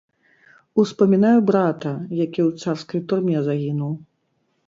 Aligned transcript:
Успамінаю 0.83 1.39
брата, 1.49 1.91
які 2.23 2.41
ў 2.47 2.65
царскай 2.65 3.01
турме 3.11 3.37
загінуў. 3.49 3.93